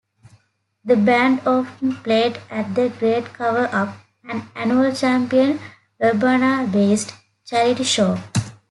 The 0.83 0.95
band 0.95 1.41
often 1.45 1.95
played 1.97 2.39
at 2.49 2.73
The 2.73 2.89
Great 2.89 3.25
Cover-up, 3.33 3.97
an 4.23 4.47
annual 4.55 4.91
Champaign-Urbana 4.93 6.67
based 6.73 7.13
charity 7.45 7.83
show. 7.83 8.17